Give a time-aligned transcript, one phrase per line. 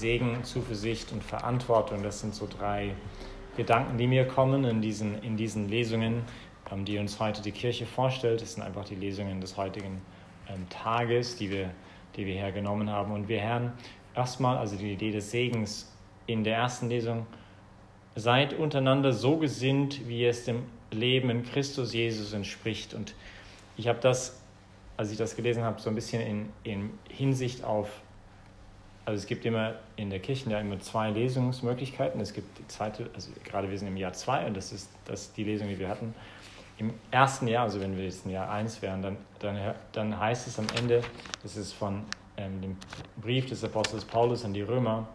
[0.00, 2.02] Segen, Zuversicht und Verantwortung.
[2.02, 2.94] Das sind so drei
[3.56, 6.22] Gedanken, die mir kommen in diesen, in diesen Lesungen,
[6.72, 8.40] ähm, die uns heute die Kirche vorstellt.
[8.40, 10.00] Das sind einfach die Lesungen des heutigen
[10.48, 11.70] ähm, Tages, die wir,
[12.16, 13.12] die wir hergenommen haben.
[13.12, 13.72] Und wir hören
[14.14, 15.92] erstmal, also die Idee des Segens
[16.26, 17.26] in der ersten Lesung,
[18.16, 22.94] seid untereinander so gesinnt, wie es dem Leben in Christus Jesus entspricht.
[22.94, 23.14] Und
[23.76, 24.40] ich habe das,
[24.96, 27.88] als ich das gelesen habe, so ein bisschen in, in Hinsicht auf,
[29.04, 32.20] also es gibt immer in der Kirche ja immer zwei Lesungsmöglichkeiten.
[32.20, 35.32] Es gibt die zweite, also gerade wir sind im Jahr zwei und das ist das
[35.32, 36.14] die Lesung, die wir hatten.
[36.78, 40.46] Im ersten Jahr, also wenn wir jetzt im Jahr eins wären, dann, dann, dann heißt
[40.46, 41.02] es am Ende,
[41.42, 42.04] das ist von
[42.36, 42.76] ähm, dem
[43.20, 45.06] Brief des Apostels Paulus an die Römer,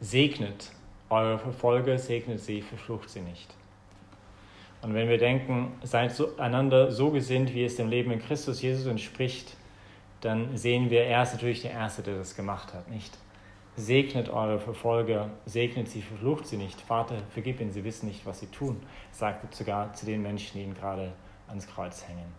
[0.00, 0.70] segnet
[1.10, 3.52] eure Verfolger, segnet sie, verflucht sie nicht.
[4.82, 8.62] Und wenn wir denken, seid so, einander so gesinnt, wie es dem Leben in Christus
[8.62, 9.56] Jesus entspricht,
[10.20, 13.16] dann sehen wir, er ist natürlich der Erste, der das gemacht hat, nicht?
[13.76, 16.80] Segnet eure Verfolger, segnet sie, verflucht sie nicht.
[16.80, 18.80] Vater, vergib ihnen, sie wissen nicht, was sie tun,
[19.12, 21.12] sagte sogar zu den Menschen, die ihn gerade
[21.48, 22.32] ans Kreuz hängen.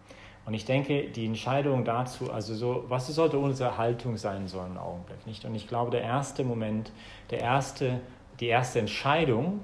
[0.48, 4.78] Und ich denke, die Entscheidung dazu, also so, was sollte unsere Haltung sein so im
[4.78, 5.46] Augenblick, nicht?
[5.46, 6.92] Und ich glaube, der erste Moment,
[7.30, 8.00] der erste,
[8.40, 9.60] die erste Entscheidung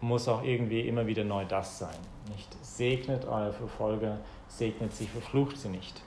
[0.00, 1.96] muss auch irgendwie immer wieder neu das sein,
[2.30, 2.48] nicht?
[2.64, 6.02] Segnet eure Verfolger, segnet sie, verflucht sie nicht.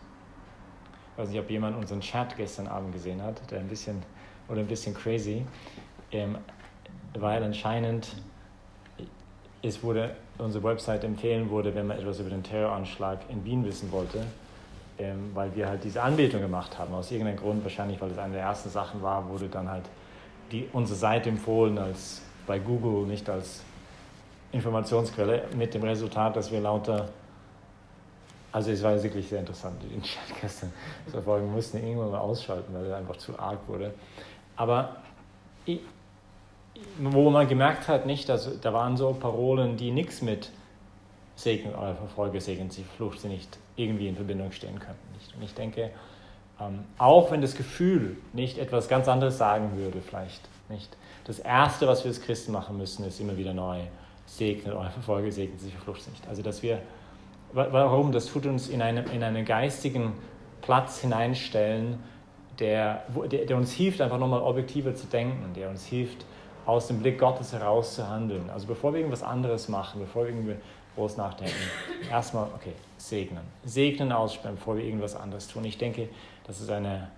[1.18, 4.04] Ich weiß nicht, ob jemand unseren Chat gestern Abend gesehen hat, der ein bisschen
[4.48, 5.44] oder ein bisschen crazy,
[6.12, 6.38] ähm,
[7.18, 8.10] weil anscheinend
[9.64, 13.92] es wurde, unsere Website empfehlen wurde, wenn man etwas über den Terroranschlag in Wien wissen
[13.92, 14.28] wollte,
[15.00, 16.94] ähm, weil wir halt diese Anbetung gemacht haben.
[16.94, 19.86] Aus irgendeinem Grund, wahrscheinlich weil es eine der ersten Sachen war, wurde dann halt
[20.52, 23.64] die, unsere Seite empfohlen als bei Google, nicht als
[24.52, 27.10] Informationsquelle, mit dem Resultat, dass wir lauter
[28.52, 30.72] also es war wirklich sehr interessant, den Chat gestern
[31.06, 31.48] zu verfolgen.
[31.48, 33.94] Wir mussten irgendwann mal ausschalten, weil er einfach zu arg wurde.
[34.56, 34.98] Aber
[35.66, 35.82] ich,
[37.00, 40.52] wo man gemerkt hat, nicht, dass da waren so Parolen, die nichts mit
[41.36, 45.14] Segen oder Verfolge, Segen sie, Flucht sie nicht irgendwie in Verbindung stehen könnten.
[45.14, 45.36] Nicht?
[45.36, 45.92] Und ich denke,
[46.60, 50.98] ähm, auch wenn das Gefühl nicht etwas ganz anderes sagen würde, vielleicht nicht.
[51.26, 53.82] Das Erste, was wir als Christen machen müssen, ist immer wieder neu
[54.26, 56.28] segnen oder Verfolge, segnen sie, Flucht sie nicht.
[56.28, 56.82] Also, dass wir,
[57.54, 58.12] warum?
[58.12, 60.14] Das tut uns in, einem, in einen geistigen
[60.62, 62.00] Platz hineinstellen,
[62.60, 66.26] der, der, der uns hilft, einfach nochmal objektiver zu denken, der uns hilft,
[66.66, 68.50] aus dem Blick Gottes heraus zu handeln.
[68.50, 70.56] Also bevor wir irgendwas anderes machen, bevor wir irgendwie
[70.96, 71.56] groß nachdenken,
[72.12, 73.44] erstmal, okay, segnen.
[73.64, 75.64] Segnen aussprechen, bevor wir irgendwas anderes tun.
[75.64, 76.10] Ich denke,
[76.46, 77.10] das ist eine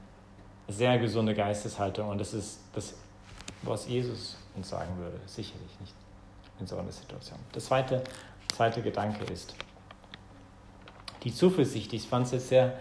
[0.67, 2.93] sehr gesunde Geisteshaltung und das ist das,
[3.63, 5.95] was Jesus uns sagen würde, sicherlich nicht
[6.59, 7.39] in so einer Situation.
[7.53, 8.03] Der zweite,
[8.53, 9.55] zweite Gedanke ist
[11.23, 11.93] die Zuversicht.
[11.93, 12.73] Ich fand es jetzt sehr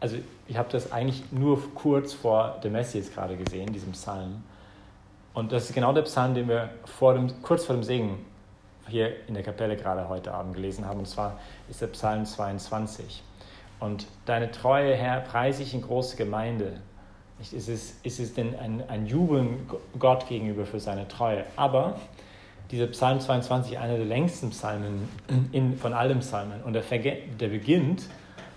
[0.00, 0.16] also
[0.48, 4.42] ich habe das eigentlich nur kurz vor Messe jetzt gerade gesehen, diesem Psalm.
[5.34, 8.24] Und das ist genau der Psalm, den wir vor dem, kurz vor dem Singen
[8.88, 11.00] hier in der Kapelle gerade heute Abend gelesen haben.
[11.00, 11.38] Und zwar
[11.68, 13.22] ist der Psalm 22.
[13.78, 16.80] Und deine Treue, Herr, preise ich in große Gemeinde.
[17.38, 21.44] Ist es, ist es denn ein, ein Jubeln Gott gegenüber für seine Treue?
[21.56, 21.98] Aber
[22.70, 25.08] dieser Psalm 22, einer der längsten Psalmen
[25.52, 28.04] in, von allen Psalmen, und der, der beginnt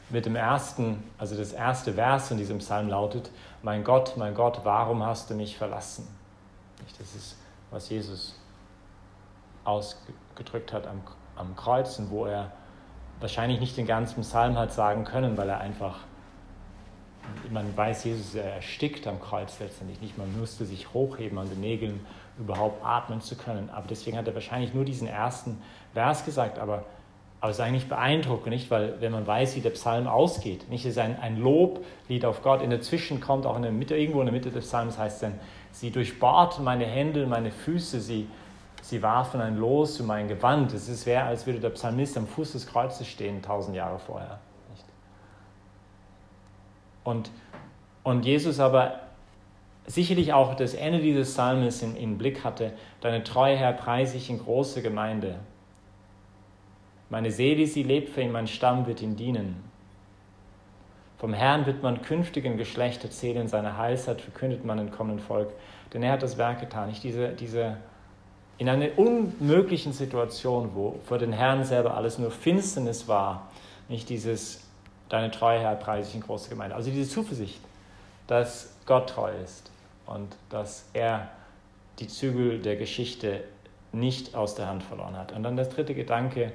[0.10, 3.32] mit dem ersten, also das erste Vers in diesem Psalm lautet,
[3.64, 6.08] mein Gott, mein Gott, warum hast du mich verlassen?
[7.00, 7.38] Das ist,
[7.72, 8.40] was Jesus
[9.64, 11.02] ausgedrückt hat am,
[11.36, 12.52] am Kreuz und wo er
[13.20, 16.00] wahrscheinlich nicht den ganzen Psalm hat sagen können, weil er einfach,
[17.52, 21.60] man weiß, Jesus er erstickt am Kreuz letztendlich nicht, man musste sich hochheben an den
[21.60, 22.06] Nägeln,
[22.40, 23.70] überhaupt atmen zu können.
[23.70, 25.62] Aber deswegen hat er wahrscheinlich nur diesen ersten
[25.94, 26.86] Vers gesagt, aber
[27.44, 28.72] aber es ist eigentlich beeindruckend, nicht?
[28.72, 30.86] Weil wenn man weiß, wie der Psalm ausgeht, nicht?
[30.86, 32.62] Es ist ein, ein Loblied auf Gott.
[32.62, 35.24] In der Zwischen kommt auch in der Mitte, irgendwo in der Mitte des Psalms heißt
[35.24, 35.34] dann,
[35.74, 38.30] sie durchbohrten meine Hände meine Füße, sie,
[38.82, 40.74] sie warfen ein Los zu mein Gewand.
[40.74, 44.40] Es wäre, als würde der Psalmist am Fuß des Kreuzes stehen, tausend Jahre vorher.
[47.04, 47.32] Und,
[48.04, 49.00] und Jesus aber
[49.86, 54.30] sicherlich auch das Ende dieses Psalmes in, in Blick hatte, deine Treue, Herr, preise ich
[54.30, 55.40] in große Gemeinde.
[57.10, 59.64] Meine Seele, sie lebt für ihn, mein Stamm wird ihm dienen.
[61.18, 65.50] Vom Herrn wird man künftigen Geschlecht erzählen, seine Heilsheit verkündet man im kommenden Volk,
[65.94, 66.90] denn er hat das Werk getan.
[66.90, 67.78] Nicht diese, diese
[68.58, 73.50] in einer unmöglichen Situation, wo vor den Herrn selber alles nur Finsternis war,
[73.90, 74.63] nicht dieses,
[75.14, 76.76] deine Treue, Herr, preise ich in große Gemeinde.
[76.76, 77.62] Also diese Zuversicht,
[78.26, 79.70] dass Gott treu ist
[80.08, 81.30] und dass er
[82.00, 83.44] die Zügel der Geschichte
[83.92, 85.32] nicht aus der Hand verloren hat.
[85.32, 86.52] Und dann der dritte Gedanke,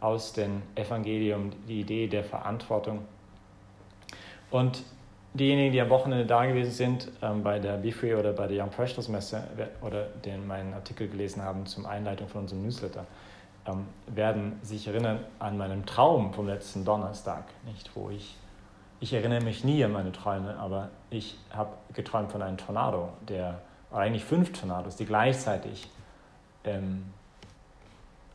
[0.00, 3.00] aus dem Evangelium, die Idee der Verantwortung.
[4.50, 4.84] Und
[5.34, 8.70] diejenigen, die am Wochenende da gewesen sind, ähm, bei der BeFree oder bei der Young
[8.70, 9.42] Professionals Messe
[9.82, 13.06] oder den meinen Artikel gelesen haben zum Einleitung von unserem Newsletter,
[13.66, 18.36] ähm, werden sich erinnern an meinen Traum vom letzten Donnerstag, nicht wo ich
[18.98, 23.60] ich erinnere mich nie an meine Träume, aber ich habe geträumt von einem Tornado, der
[23.92, 25.86] eigentlich fünf Tornados, die gleichzeitig
[26.64, 27.04] ähm,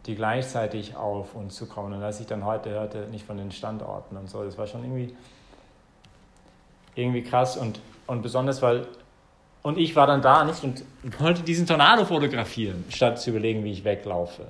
[0.06, 1.94] die gleichzeitig auf uns zukommen.
[1.94, 4.84] Und als ich dann heute hörte, nicht von den Standorten und so, das war schon
[4.84, 5.16] irgendwie,
[6.96, 8.88] irgendwie krass und, und besonders, weil,
[9.62, 10.84] und ich war dann da nicht und
[11.20, 14.46] wollte diesen Tornado fotografieren, statt zu überlegen, wie ich weglaufe.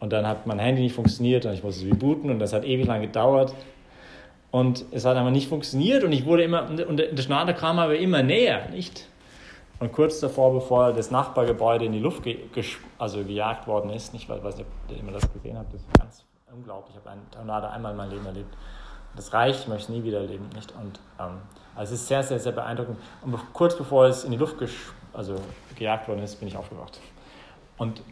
[0.00, 2.64] Und dann hat mein Handy nicht funktioniert und ich musste es rebooten und das hat
[2.64, 3.54] ewig lang gedauert.
[4.50, 7.96] Und es hat aber nicht funktioniert und ich wurde immer, und der Tornado kam aber
[7.96, 9.06] immer näher, nicht?
[9.80, 12.38] Und kurz davor, bevor das Nachbargebäude in die Luft ge
[12.98, 15.82] also gejagt worden ist, nicht, weil, weiß nicht, ob ihr immer das gesehen habt, das
[15.82, 16.96] ist ganz unglaublich.
[16.96, 18.56] Ich habe einen Tornado einmal in meinem Leben erlebt.
[19.14, 20.48] Das reicht, ich möchte es nie wieder erleben.
[20.54, 20.72] Nicht?
[20.72, 21.38] Und, ähm,
[21.76, 22.98] also es ist sehr, sehr, sehr beeindruckend.
[23.22, 24.56] Und kurz bevor es in die Luft
[25.12, 25.36] also
[25.76, 27.00] gejagt worden ist, bin ich aufgewacht.
[27.76, 28.02] Und,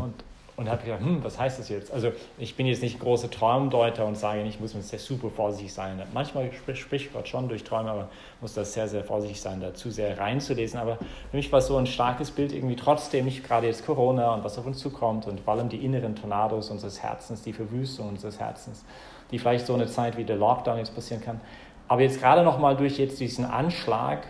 [0.00, 0.14] und
[0.60, 1.90] und habe gedacht, hm, was heißt das jetzt?
[1.90, 5.72] Also ich bin jetzt nicht großer Traumdeuter und sage nicht, muss man sehr super vorsichtig
[5.72, 6.00] sein.
[6.12, 8.08] Manchmal spricht Gott schon durch Träume, aber
[8.42, 10.78] muss das sehr, sehr vorsichtig sein, da zu sehr reinzulesen.
[10.78, 10.98] Aber
[11.30, 14.58] für mich war so ein starkes Bild irgendwie trotzdem, nicht gerade jetzt Corona und was
[14.58, 18.84] auf uns zukommt und vor allem die inneren Tornados unseres Herzens, die Verwüstung unseres Herzens,
[19.30, 21.40] die vielleicht so eine Zeit wie der Lockdown jetzt passieren kann.
[21.88, 24.26] Aber jetzt gerade nochmal durch jetzt diesen Anschlag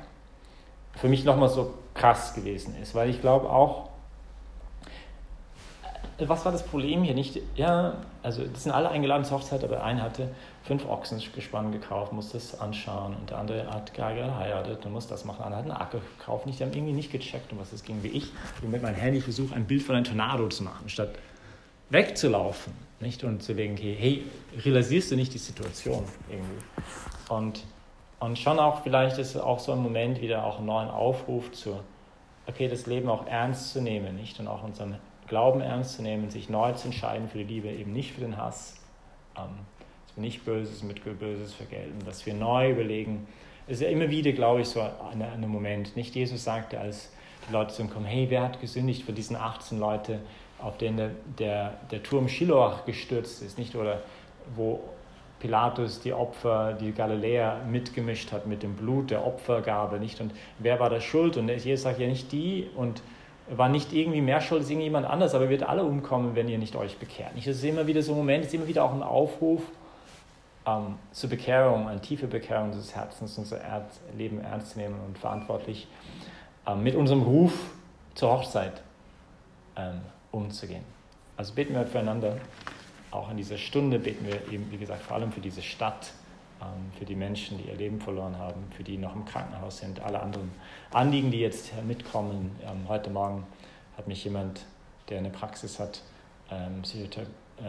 [0.94, 3.89] für mich nochmal so krass gewesen ist, weil ich glaube auch,
[6.28, 7.14] was war das Problem hier?
[7.14, 10.28] Nicht, ja, also die sind alle eingeladen zur Hochzeit, aber einer hatte
[10.64, 15.38] fünf Ochsengespann gekauft, musste das anschauen und der andere hat geheiratet und muss das machen.
[15.38, 16.46] Der andere hat einen Acker gekauft.
[16.46, 18.32] Nicht, die haben irgendwie nicht gecheckt, um was es ging, wie ich.
[18.62, 21.10] Ich mit meinem Handy versuche, ein Bild von einem Tornado zu machen, statt
[21.90, 23.24] wegzulaufen nicht?
[23.24, 24.24] und zu denken, hey, hey,
[24.64, 26.62] realisierst du nicht die Situation irgendwie?
[27.28, 27.64] Und,
[28.20, 31.50] und schon auch, vielleicht ist es auch so ein Moment wieder auch einen neuen Aufruf
[31.52, 31.80] zu,
[32.46, 34.38] okay, das Leben auch ernst zu nehmen, nicht?
[34.40, 34.96] Und auch unseren
[35.30, 38.36] Glauben ernst zu nehmen, sich neu zu entscheiden für die Liebe, eben nicht für den
[38.36, 38.74] Hass,
[39.38, 39.60] ähm,
[40.04, 43.28] dass wir nicht Böses mit Böses vergelten, dass wir neu überlegen.
[43.68, 45.94] Es ist ja immer wieder, glaube ich, so ein, ein Moment.
[45.94, 47.12] Nicht Jesus sagte, als
[47.48, 50.18] die Leute zu ihm kommen, hey, wer hat gesündigt für diesen 18 Leute,
[50.58, 53.76] auf denen der, der, der Turm Shiloach gestürzt ist, nicht?
[53.76, 54.02] Oder
[54.56, 54.80] wo
[55.38, 60.20] Pilatus die Opfer, die Galiläer mitgemischt hat mit dem Blut der Opfergabe, nicht?
[60.20, 61.36] Und wer war da schuld?
[61.36, 63.00] Und Jesus sagt ja nicht die und
[63.56, 66.58] war nicht irgendwie mehr schuld als irgendjemand anders, aber ihr werdet alle umkommen, wenn ihr
[66.58, 67.32] nicht euch bekehrt.
[67.36, 69.62] Das ist immer wieder so ein Moment, ist immer wieder auch ein Aufruf
[70.66, 73.60] ähm, zur Bekehrung, eine tiefe Bekehrung des Herzens, unser
[74.16, 75.88] Leben ernst zu nehmen und verantwortlich
[76.66, 77.52] ähm, mit unserem Ruf
[78.14, 78.82] zur Hochzeit
[79.76, 80.00] ähm,
[80.30, 80.84] umzugehen.
[81.36, 82.36] Also beten wir füreinander.
[83.10, 86.12] Auch in dieser Stunde beten wir eben, wie gesagt, vor allem für diese Stadt
[86.98, 90.20] für die Menschen, die ihr Leben verloren haben, für die noch im Krankenhaus sind, alle
[90.20, 90.50] anderen
[90.92, 92.56] Anliegen, die jetzt mitkommen.
[92.62, 93.46] Ähm, heute Morgen
[93.96, 94.66] hat mich jemand,
[95.08, 96.02] der eine Praxis hat,
[96.50, 96.82] ähm,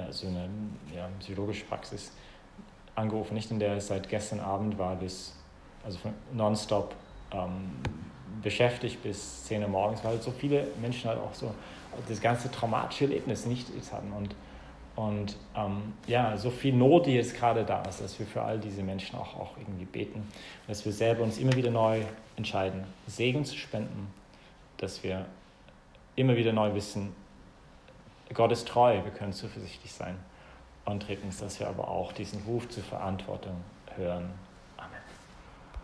[0.05, 0.49] also eine
[0.95, 2.11] ja, psychologische Praxis,
[2.95, 5.35] angerufen, nicht in der es seit gestern Abend war, bis,
[5.83, 5.97] also
[6.33, 6.95] nonstop
[7.31, 7.71] ähm,
[8.41, 11.53] beschäftigt bis 10 Uhr morgens, weil so viele Menschen halt auch so
[12.07, 14.11] das ganze traumatische Erlebnis nicht hatten.
[14.11, 14.35] Und
[14.95, 18.59] und ähm, ja, so viel Not, die jetzt gerade da ist, dass wir für all
[18.59, 20.27] diese Menschen auch, auch irgendwie beten,
[20.67, 22.01] dass wir selber uns immer wieder neu
[22.35, 24.13] entscheiden, Segen zu spenden,
[24.77, 25.25] dass wir
[26.15, 27.15] immer wieder neu wissen,
[28.33, 30.17] Gott ist treu, wir können zuversichtlich sein.
[30.85, 33.55] Und drittens, dass wir aber auch diesen Ruf zur Verantwortung
[33.95, 34.31] hören